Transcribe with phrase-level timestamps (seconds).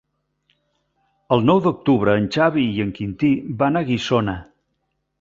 [1.37, 4.39] El nou d'octubre en Xavi i en Quintí van a Guissona.